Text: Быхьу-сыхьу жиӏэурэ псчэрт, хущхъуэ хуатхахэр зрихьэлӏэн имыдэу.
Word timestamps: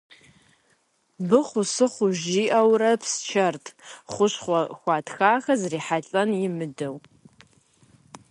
Быхьу-сыхьу 1.27 2.09
жиӏэурэ 2.21 2.91
псчэрт, 3.01 3.65
хущхъуэ 4.11 4.61
хуатхахэр 4.79 5.57
зрихьэлӏэн 5.61 6.29
имыдэу. 6.47 6.95